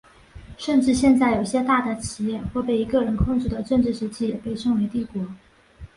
[0.57, 5.23] 甚至现在有些大的企业或被一个人控制的政治实体也被称为帝国。